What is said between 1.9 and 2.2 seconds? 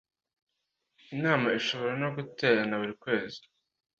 no